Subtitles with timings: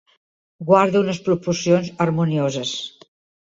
[0.69, 2.75] Guarda unes proporcions harmonioses.